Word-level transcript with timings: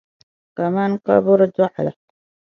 kaman 0.55 0.91
kabur’ 1.05 1.39
dɔɣu 1.55 1.81
la. 1.85 1.91